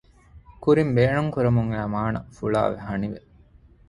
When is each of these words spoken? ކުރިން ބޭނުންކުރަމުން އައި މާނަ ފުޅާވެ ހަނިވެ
ކުރިން 0.63 0.93
ބޭނުންކުރަމުން 0.95 1.71
އައި 1.73 1.89
މާނަ 1.93 2.19
ފުޅާވެ 2.35 2.77
ހަނިވެ 2.87 3.19